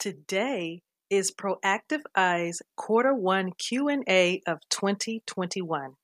[0.00, 0.80] Today
[1.10, 5.96] is Proactive Eyes Quarter 1 Q&A of 2021.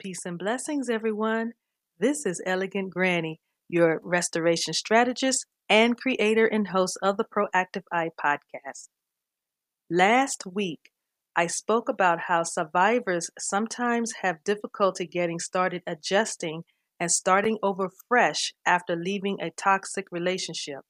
[0.00, 1.52] Peace and blessings, everyone.
[2.00, 8.10] This is Elegant Granny, your restoration strategist and creator and host of the Proactive Eye
[8.20, 8.88] podcast.
[9.88, 10.90] Last week,
[11.36, 16.64] I spoke about how survivors sometimes have difficulty getting started adjusting
[16.98, 20.80] and starting over fresh after leaving a toxic relationship.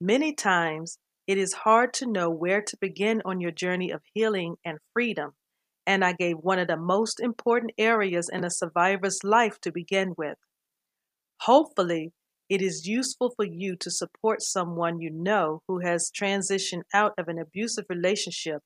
[0.00, 4.56] Many times, it is hard to know where to begin on your journey of healing
[4.64, 5.34] and freedom,
[5.86, 10.14] and I gave one of the most important areas in a survivor's life to begin
[10.16, 10.38] with.
[11.40, 12.12] Hopefully,
[12.48, 17.28] it is useful for you to support someone you know who has transitioned out of
[17.28, 18.62] an abusive relationship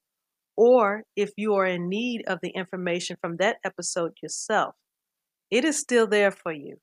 [0.57, 4.75] or if you are in need of the information from that episode yourself.
[5.51, 6.77] It is still there for you.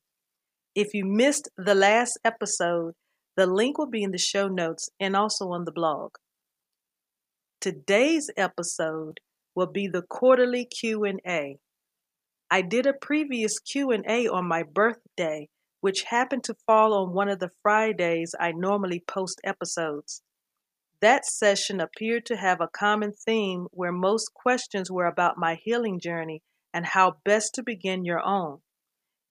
[0.75, 2.93] If you missed the last episode,
[3.35, 6.11] the link will be in the show notes and also on the blog.
[7.59, 9.19] Today's episode
[9.55, 11.57] will be the quarterly Q&A.
[12.51, 15.49] I did a previous Q&A on my birthday,
[15.81, 20.21] which happened to fall on one of the Fridays I normally post episodes.
[21.03, 25.99] That session appeared to have a common theme where most questions were about my healing
[25.99, 28.59] journey and how best to begin your own.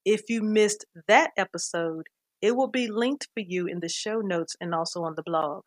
[0.05, 2.09] If you missed that episode,
[2.43, 5.63] it will be linked for you in the show notes and also on the blog.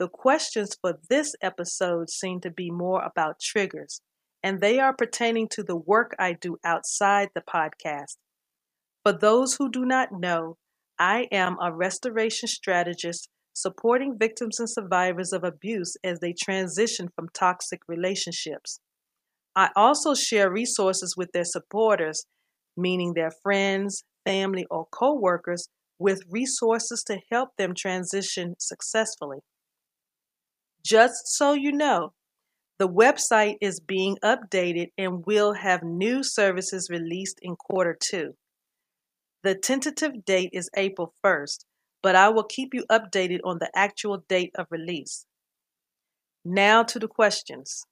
[0.00, 4.00] The questions for this episode seem to be more about triggers,
[4.42, 8.16] and they are pertaining to the work I do outside the podcast.
[9.04, 10.56] For those who do not know,
[10.98, 17.28] I am a restoration strategist supporting victims and survivors of abuse as they transition from
[17.32, 18.80] toxic relationships.
[19.56, 22.26] I also share resources with their supporters,
[22.76, 29.38] meaning their friends, family, or coworkers, with resources to help them transition successfully.
[30.84, 32.12] Just so you know,
[32.78, 38.34] the website is being updated and will have new services released in quarter two.
[39.44, 41.64] The tentative date is April 1st,
[42.04, 45.24] but I will keep you updated on the actual date of release.
[46.44, 47.86] Now to the questions.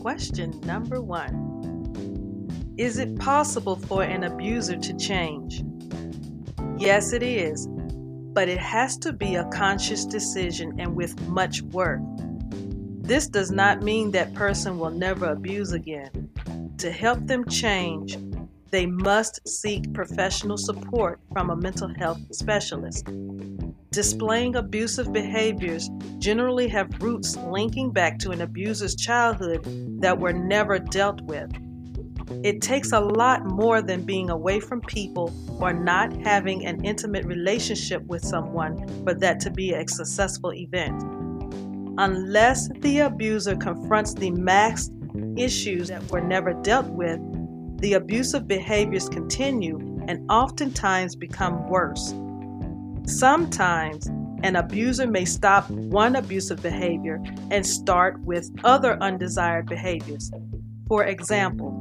[0.00, 5.64] Question number one Is it possible for an abuser to change?
[6.78, 11.98] Yes, it is, but it has to be a conscious decision and with much work.
[13.00, 16.30] This does not mean that person will never abuse again.
[16.78, 18.16] To help them change,
[18.70, 23.04] they must seek professional support from a mental health specialist.
[23.90, 29.64] Displaying abusive behaviors generally have roots linking back to an abuser's childhood
[30.00, 31.50] that were never dealt with.
[32.44, 37.24] It takes a lot more than being away from people or not having an intimate
[37.24, 41.02] relationship with someone for that to be a successful event.
[41.98, 44.92] Unless the abuser confronts the masked
[45.36, 47.20] issues that were never dealt with,
[47.80, 52.14] the abusive behaviors continue and oftentimes become worse.
[53.06, 54.06] Sometimes
[54.42, 60.30] an abuser may stop one abusive behavior and start with other undesired behaviors.
[60.86, 61.74] For example,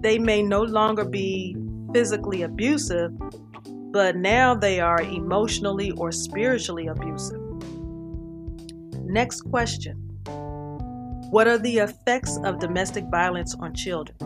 [0.00, 1.56] they may no longer be
[1.92, 3.12] physically abusive,
[3.92, 7.40] but now they are emotionally or spiritually abusive.
[9.04, 10.03] Next question
[11.34, 14.16] what are the effects of domestic violence on children?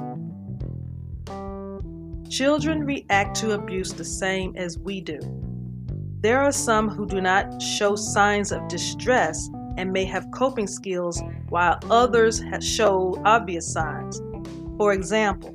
[2.29, 5.19] Children react to abuse the same as we do.
[6.21, 9.49] There are some who do not show signs of distress
[9.79, 14.21] and may have coping skills, while others show obvious signs.
[14.77, 15.55] For example,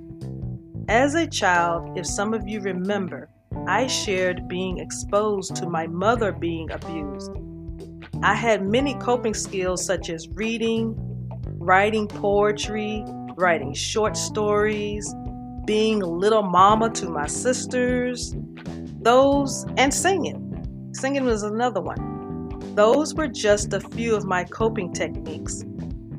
[0.89, 3.29] as a child, if some of you remember,
[3.67, 7.29] I shared being exposed to my mother being abused.
[8.23, 11.11] I had many coping skills such as reading,
[11.63, 13.03] writing poetry,
[13.37, 15.13] writing short stories,
[15.65, 18.35] being a little mama to my sisters,
[19.01, 20.91] those, and singing.
[20.93, 22.49] Singing was another one.
[22.75, 25.63] Those were just a few of my coping techniques.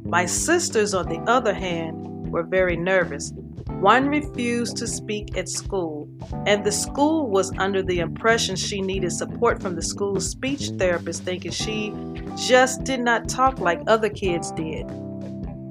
[0.05, 3.33] My sisters, on the other hand, were very nervous.
[3.81, 6.09] One refused to speak at school,
[6.47, 11.23] and the school was under the impression she needed support from the school's speech therapist,
[11.23, 11.93] thinking she
[12.37, 14.87] just did not talk like other kids did.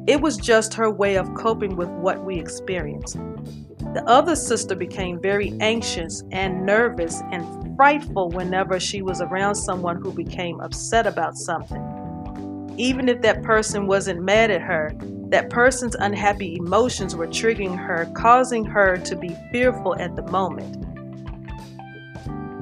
[0.06, 3.16] It was just her way of coping with what we experienced.
[3.94, 10.02] The other sister became very anxious and nervous and frightful whenever she was around someone
[10.02, 12.74] who became upset about something.
[12.78, 14.94] Even if that person wasn't mad at her,
[15.30, 20.86] that person's unhappy emotions were triggering her, causing her to be fearful at the moment.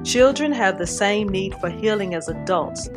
[0.04, 2.88] Children have the same need for healing as adults.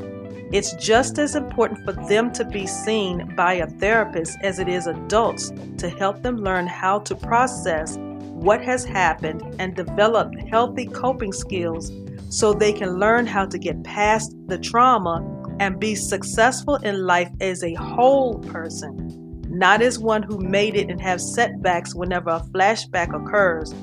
[0.51, 4.87] It's just as important for them to be seen by a therapist as it is
[4.87, 11.33] adults to help them learn how to process what has happened and develop healthy coping
[11.33, 11.91] skills
[12.29, 15.23] so they can learn how to get past the trauma
[15.59, 20.89] and be successful in life as a whole person, not as one who made it
[20.89, 23.73] and have setbacks whenever a flashback occurs,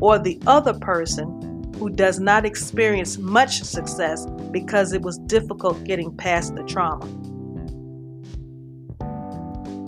[0.00, 6.16] or the other person who does not experience much success because it was difficult getting
[6.16, 7.04] past the trauma.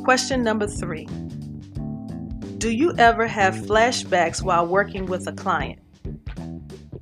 [0.02, 1.06] Question number three
[2.58, 3.64] Do you ever have hmm.
[3.64, 5.78] flashbacks while working with a client?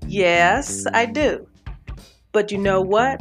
[0.07, 1.49] Yes, I do.
[2.33, 3.19] But you know what?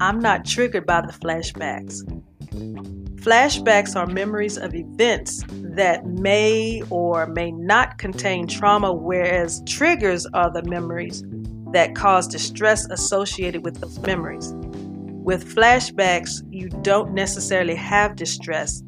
[0.00, 2.02] I'm not triggered by the flashbacks.
[3.22, 10.52] Flashbacks are memories of events that may or may not contain trauma, whereas triggers are
[10.52, 11.24] the memories
[11.74, 14.52] that cause distress associated with those memories.
[15.24, 18.82] With flashbacks, you don't necessarily have distress.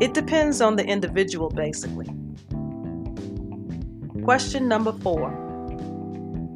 [0.00, 2.06] It depends on the individual, basically.
[4.24, 5.30] Question number four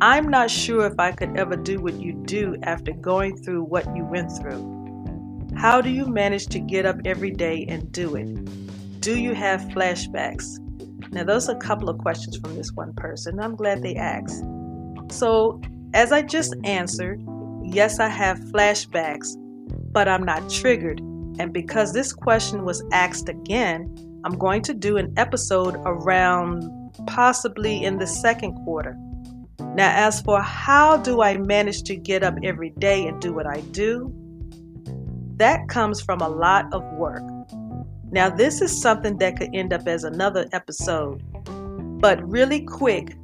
[0.01, 3.85] I'm not sure if I could ever do what you do after going through what
[3.95, 4.79] you went through.
[5.55, 9.01] How do you manage to get up every day and do it?
[9.01, 10.59] Do you have flashbacks?
[11.13, 13.39] Now, those are a couple of questions from this one person.
[13.39, 14.43] I'm glad they asked.
[15.11, 15.61] So,
[15.93, 17.23] as I just answered,
[17.63, 19.37] yes, I have flashbacks,
[19.93, 21.01] but I'm not triggered.
[21.39, 26.71] And because this question was asked again, I'm going to do an episode around
[27.07, 28.97] possibly in the second quarter.
[29.75, 33.47] Now, as for how do I manage to get up every day and do what
[33.47, 34.13] I do,
[35.37, 37.23] that comes from a lot of work.
[38.11, 41.23] Now, this is something that could end up as another episode,
[42.01, 43.17] but really quick,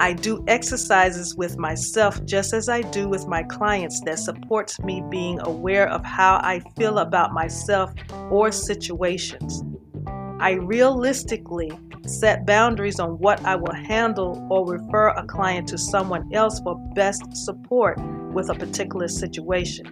[0.00, 5.02] I do exercises with myself just as I do with my clients that supports me
[5.10, 7.92] being aware of how I feel about myself
[8.30, 9.64] or situations.
[10.38, 11.72] I realistically
[12.06, 16.76] set boundaries on what I will handle or refer a client to someone else for
[16.94, 17.98] best support
[18.32, 19.86] with a particular situation.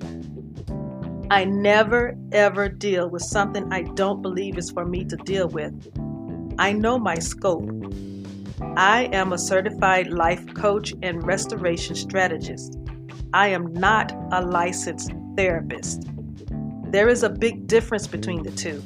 [1.32, 5.74] I never ever deal with something I don't believe is for me to deal with.
[6.60, 7.68] I know my scope.
[8.76, 12.78] I am a certified life coach and restoration strategist.
[13.32, 16.04] I am not a licensed therapist.
[16.90, 18.82] There is a big difference between the two.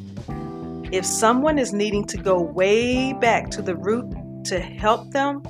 [0.92, 4.12] If someone is needing to go way back to the root
[4.46, 5.42] to help them,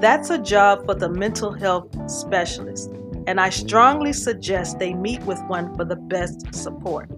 [0.00, 2.90] that's a job for the mental health specialist,
[3.26, 7.10] and I strongly suggest they meet with one for the best support.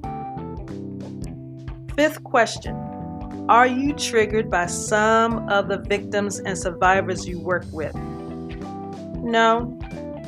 [1.96, 2.76] Fifth question
[3.48, 7.94] Are you triggered by some of the victims and survivors you work with?
[7.94, 9.78] No.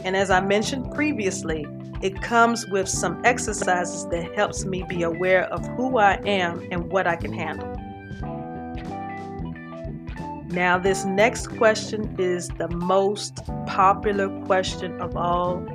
[0.04, 1.66] And as I mentioned previously,
[2.00, 6.92] it comes with some exercises that helps me be aware of who I am and
[6.92, 7.74] what I can handle.
[10.50, 15.66] Now, this next question is the most popular question of all.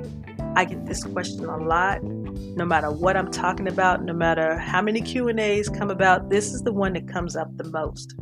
[0.56, 2.00] I get this question a lot.
[2.56, 6.62] No matter what I'm talking about, no matter how many Q&As come about, this is
[6.62, 8.14] the one that comes up the most.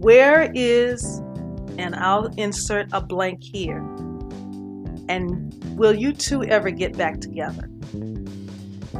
[0.00, 1.20] Where is
[1.78, 3.78] and I'll insert a blank here
[5.08, 7.68] and will you two ever get back together?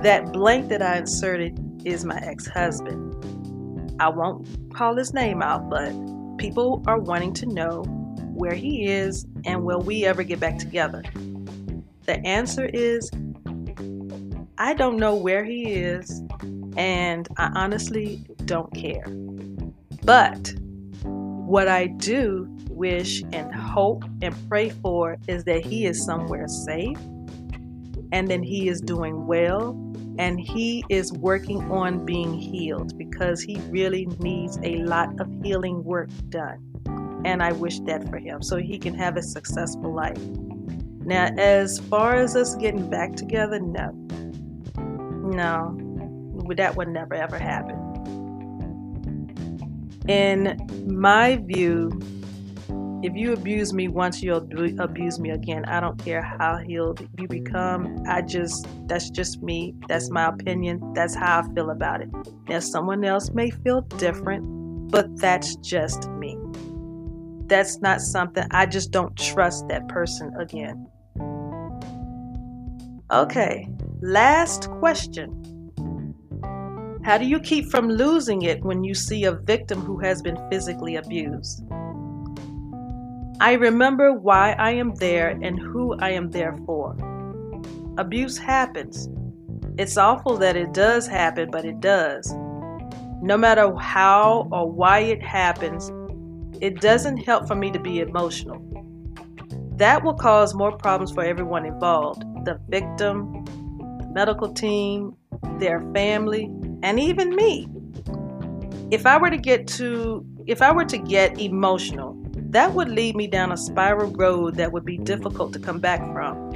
[0.03, 3.15] That blank that I inserted is my ex husband.
[4.01, 5.93] I won't call his name out, but
[6.39, 7.83] people are wanting to know
[8.35, 11.03] where he is and will we ever get back together?
[12.07, 13.11] The answer is
[14.63, 16.23] I don't know where he is,
[16.77, 19.05] and I honestly don't care.
[20.05, 20.55] But
[21.03, 26.97] what I do wish and hope and pray for is that he is somewhere safe
[28.13, 29.71] and then he is doing well
[30.21, 35.83] and he is working on being healed because he really needs a lot of healing
[35.83, 36.63] work done.
[37.25, 40.23] And I wish that for him so he can have a successful life.
[41.05, 43.99] Now, as far as us getting back together, no.
[45.35, 45.77] No,
[46.57, 47.79] that would never ever happen.
[50.09, 51.91] In my view,
[53.03, 54.47] if you abuse me once, you'll
[54.79, 55.65] abuse me again.
[55.65, 58.05] I don't care how healed you become.
[58.09, 59.75] I just, that's just me.
[59.89, 60.93] That's my opinion.
[60.95, 62.09] That's how I feel about it.
[62.49, 64.63] Now, someone else may feel different.
[64.93, 66.39] but that's just me.
[67.47, 70.87] That's not something I just don't trust that person again.
[73.11, 73.69] Okay,
[74.03, 75.39] last question.
[77.05, 80.37] How do you keep from losing it when you see a victim who has been
[80.51, 81.65] physically abused?
[83.41, 86.97] I remember why I am there and who I am there for.
[87.97, 89.09] Abuse happens.
[89.79, 92.33] It's awful that it does happen, but it does.
[93.23, 95.91] No matter how or why it happens,
[96.61, 98.61] it doesn't help for me to be emotional.
[99.77, 103.45] That will cause more problems for everyone involved the victim,
[104.13, 105.17] medical team,
[105.59, 106.51] their family,
[106.83, 107.69] and even me.
[108.91, 112.17] If I were to get to if I were to get emotional,
[112.51, 116.01] that would lead me down a spiral road that would be difficult to come back
[116.13, 116.51] from.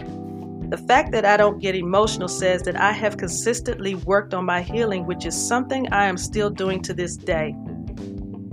[0.69, 4.63] The fact that I don't get emotional says that I have consistently worked on my
[4.63, 7.55] healing, which is something I am still doing to this day.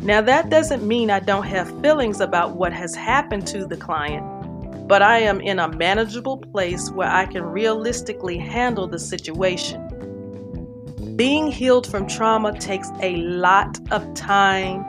[0.03, 4.23] Now, that doesn't mean I don't have feelings about what has happened to the client,
[4.87, 9.81] but I am in a manageable place where I can realistically handle the situation.
[11.15, 14.83] Being healed from trauma takes a lot of time,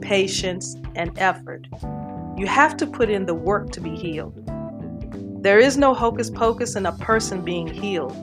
[0.00, 1.66] patience, and effort.
[2.36, 4.34] You have to put in the work to be healed.
[5.42, 8.14] There is no hocus pocus in a person being healed.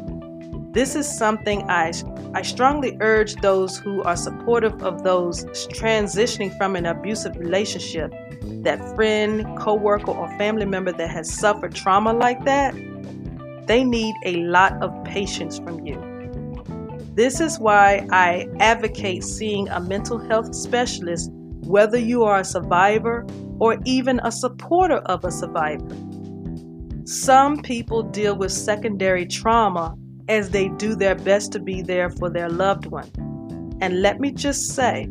[0.74, 1.91] This is something I,
[2.36, 8.13] I strongly urge those who are supportive of those transitioning from an abusive relationship,
[8.63, 12.75] that friend, coworker, or family member that has suffered trauma like that,
[13.67, 16.01] they need a lot of patience from you.
[17.15, 21.31] This is why I advocate seeing a mental health specialist,
[21.63, 23.25] whether you are a survivor
[23.59, 25.95] or even a supporter of a survivor.
[27.05, 29.95] Some people deal with secondary trauma
[30.27, 33.09] as they do their best to be there for their loved one.
[33.81, 35.09] And let me just say,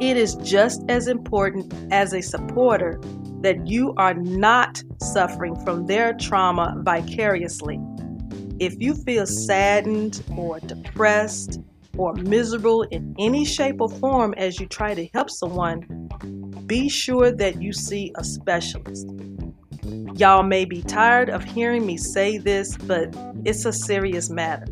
[0.00, 2.98] it is just as important as a supporter
[3.42, 7.78] that you are not suffering from their trauma vicariously.
[8.58, 11.60] If you feel saddened or depressed
[11.96, 16.08] or miserable in any shape or form as you try to help someone,
[16.66, 19.06] be sure that you see a specialist.
[20.14, 23.14] Y'all may be tired of hearing me say this, but
[23.44, 24.66] it's a serious matter.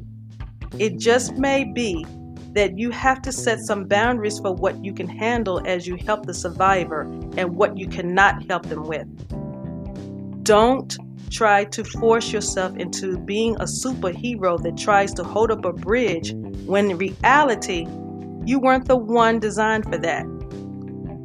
[0.78, 2.06] It just may be
[2.52, 6.26] that you have to set some boundaries for what you can handle as you help
[6.26, 7.02] the survivor
[7.36, 9.06] and what you cannot help them with.
[10.44, 10.96] Don't
[11.30, 16.32] try to force yourself into being a superhero that tries to hold up a bridge
[16.64, 17.86] when in reality,
[18.44, 20.24] you weren't the one designed for that.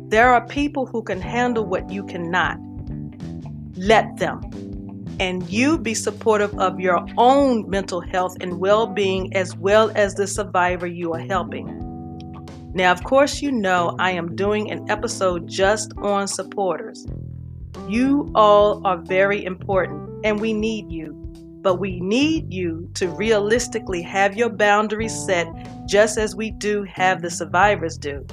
[0.10, 2.58] There are people who can handle what you cannot.
[3.76, 4.42] Let them.
[5.20, 10.16] And you be supportive of your own mental health and well being as well as
[10.16, 11.80] the survivor you are helping.
[12.74, 17.06] Now, of course, you know I am doing an episode just on supporters.
[17.88, 21.14] You all are very important and we need you.
[21.62, 25.48] But we need you to realistically have your boundaries set
[25.86, 28.26] just as we do have the survivors do.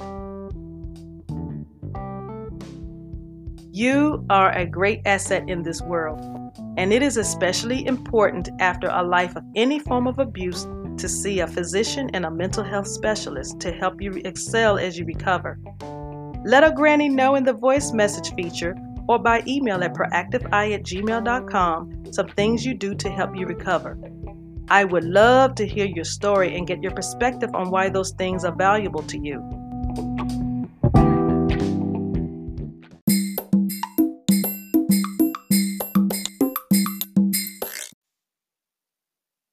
[3.71, 6.19] You are a great asset in this world,
[6.77, 11.39] and it is especially important after a life of any form of abuse to see
[11.39, 15.59] a physician and a mental health specialist to help you excel as you recover.
[16.45, 18.75] Let a granny know in the voice message feature
[19.07, 23.97] or by email at proactiveeye at gmail.com some things you do to help you recover.
[24.69, 28.45] I would love to hear your story and get your perspective on why those things
[28.45, 29.60] are valuable to you.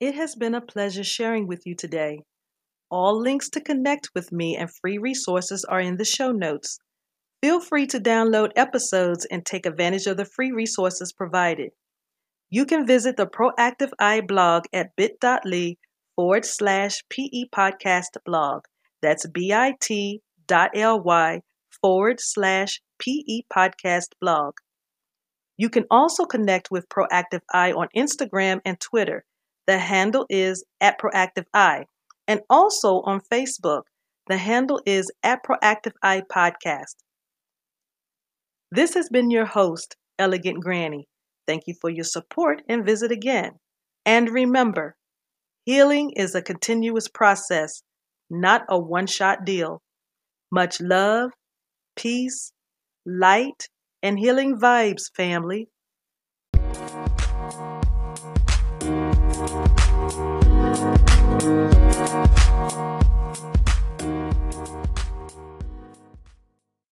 [0.08, 2.22] It has been a pleasure sharing with you today.
[2.90, 6.78] All links to connect with me and free resources are in the show notes.
[7.42, 11.72] Feel free to download episodes and take advantage of the free resources provided.
[12.48, 15.76] You can visit the Proactive Eye blog at bit.ly
[16.16, 18.62] forward slash PE podcast blog.
[19.02, 20.20] That's bit.ly
[21.82, 24.54] forward slash PE podcast blog.
[25.58, 29.26] You can also connect with Proactive Eye on Instagram and Twitter.
[29.68, 31.84] The handle is at Proactive Eye.
[32.26, 33.82] And also on Facebook,
[34.26, 36.96] the handle is at Proactive Eye Podcast.
[38.72, 41.06] This has been your host, Elegant Granny.
[41.46, 43.52] Thank you for your support and visit again.
[44.06, 44.96] And remember,
[45.66, 47.82] healing is a continuous process,
[48.30, 49.82] not a one shot deal.
[50.50, 51.30] Much love,
[51.94, 52.52] peace,
[53.04, 53.68] light,
[54.02, 55.68] and healing vibes, family.